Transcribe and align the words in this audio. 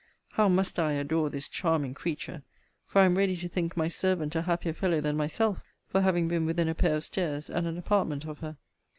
How 0.29 0.49
must 0.49 0.79
I 0.79 0.93
adore 0.93 1.29
this 1.29 1.47
charming 1.47 1.93
creature! 1.93 2.41
for 2.87 3.03
I 3.03 3.05
am 3.05 3.19
ready 3.19 3.35
to 3.37 3.47
think 3.47 3.77
my 3.77 3.87
servant 3.87 4.35
a 4.35 4.41
happier 4.41 4.73
fellow 4.73 4.99
than 4.99 5.15
myself, 5.15 5.61
for 5.85 6.01
having 6.01 6.27
been 6.27 6.47
within 6.47 6.67
a 6.67 6.73
pair 6.73 6.95
of 6.95 7.03
stairs 7.03 7.51
and 7.51 7.67
an 7.67 7.77
apartment 7.77 8.25
of 8.25 8.39
her. 8.39 8.57